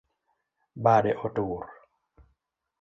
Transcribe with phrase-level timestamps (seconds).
[0.85, 1.63] Bade otur